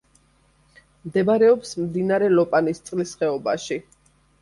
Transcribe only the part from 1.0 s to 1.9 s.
მდებარეობს